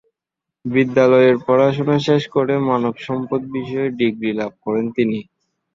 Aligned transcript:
বিদ্যালয়ের 0.65 1.35
পড়াশোনা 1.45 1.97
শেষ 2.07 2.23
করে 2.35 2.53
মানবসম্পদ 2.69 3.41
বিষয়ে 3.55 3.89
ডিগ্রী 3.99 4.31
লাভ 4.39 4.51
করেন 4.65 4.85
তিনি। 4.97 5.19